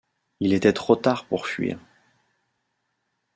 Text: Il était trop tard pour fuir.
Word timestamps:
Il 0.39 0.53
était 0.53 0.73
trop 0.73 0.95
tard 0.95 1.25
pour 1.27 1.45
fuir. 1.45 1.77